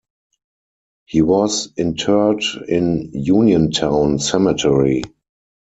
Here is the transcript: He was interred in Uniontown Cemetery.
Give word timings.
He 1.05 1.21
was 1.21 1.73
interred 1.77 2.43
in 2.67 3.11
Uniontown 3.13 4.17
Cemetery. 4.17 5.03